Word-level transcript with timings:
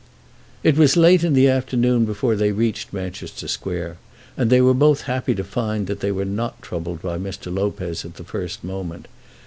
It 0.63 0.77
was 0.77 0.97
late 0.97 1.23
in 1.23 1.33
the 1.33 1.47
afternoon 1.47 2.05
before 2.05 2.35
they 2.35 2.51
reached 2.51 2.91
Manchester 2.91 3.47
Square, 3.47 3.97
and 4.35 4.49
they 4.49 4.59
were 4.59 4.73
both 4.73 5.01
happy 5.01 5.35
to 5.35 5.43
find 5.43 5.85
that 5.85 5.99
they 5.99 6.11
were 6.11 6.25
not 6.25 6.59
troubled 6.63 7.03
by 7.03 7.19
Mr. 7.19 7.53
Lopez 7.55 8.03
at 8.03 8.15
the 8.15 8.23
first 8.23 8.63
moment. 8.63 9.07